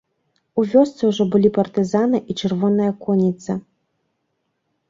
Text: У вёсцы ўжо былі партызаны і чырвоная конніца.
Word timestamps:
У 0.61 0.63
вёсцы 0.71 1.01
ўжо 1.09 1.27
былі 1.35 1.51
партызаны 1.59 2.17
і 2.31 2.39
чырвоная 2.41 2.91
конніца. 3.07 3.59